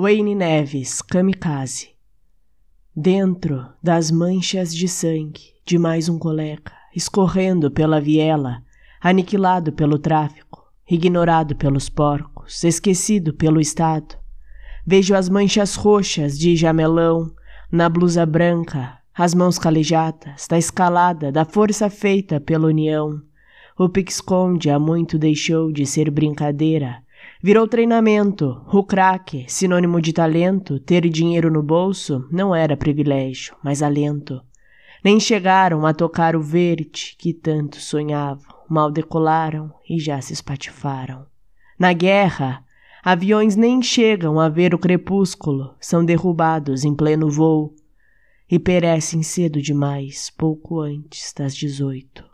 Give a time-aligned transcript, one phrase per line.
[0.00, 1.88] Wayne Neves, kamikaze.
[2.94, 8.62] Dentro das manchas de sangue de mais um colega, escorrendo pela viela,
[9.00, 14.14] aniquilado pelo tráfico, ignorado pelos porcos, esquecido pelo Estado.
[14.86, 17.34] Vejo as manchas roxas de jamelão
[17.68, 23.20] na blusa branca, as mãos calejadas da escalada da força feita pela união.
[23.76, 27.02] O pique-esconde há muito deixou de ser brincadeira
[27.40, 28.62] Virou treinamento.
[28.72, 34.42] O crack, sinônimo de talento, ter dinheiro no bolso não era privilégio, mas alento.
[35.04, 41.26] Nem chegaram a tocar o verde que tanto sonhavam, mal decolaram e já se espatifaram.
[41.78, 42.64] Na guerra,
[43.04, 47.72] aviões nem chegam a ver o crepúsculo, são derrubados em pleno voo
[48.50, 52.27] e perecem cedo demais, pouco antes das dezoito.